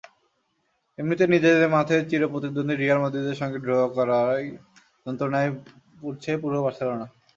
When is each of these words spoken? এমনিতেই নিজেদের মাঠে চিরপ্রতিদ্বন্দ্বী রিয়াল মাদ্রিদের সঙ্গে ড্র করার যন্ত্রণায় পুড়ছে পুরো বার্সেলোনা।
এমনিতেই 0.99 1.31
নিজেদের 1.33 1.73
মাঠে 1.75 1.95
চিরপ্রতিদ্বন্দ্বী 2.09 2.75
রিয়াল 2.75 2.99
মাদ্রিদের 3.01 3.39
সঙ্গে 3.41 3.57
ড্র 3.65 3.71
করার 3.95 4.29
যন্ত্রণায় 5.05 5.49
পুড়ছে 5.99 6.31
পুরো 6.41 6.57
বার্সেলোনা। 6.65 7.05